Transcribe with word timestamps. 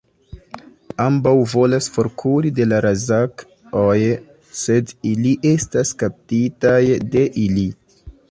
Ambaŭ 1.03 1.33
volas 1.51 1.89
forkuri 1.97 2.51
de 2.59 2.65
la 2.69 2.79
Ra'zac-oj, 2.85 3.99
sed 4.61 4.95
ili 5.11 5.35
estas 5.53 5.93
kaptitaj 6.03 6.81
de 7.17 7.27
ili. 7.47 7.69